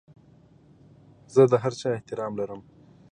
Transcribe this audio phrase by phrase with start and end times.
[1.33, 2.61] زه د هر چا احترام لرم.